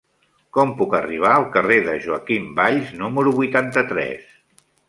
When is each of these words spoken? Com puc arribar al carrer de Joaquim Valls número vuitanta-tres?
Com 0.57 0.71
puc 0.79 0.95
arribar 0.99 1.33
al 1.33 1.45
carrer 1.57 1.77
de 1.89 1.95
Joaquim 2.07 2.49
Valls 2.61 2.97
número 3.03 3.35
vuitanta-tres? 3.41 4.37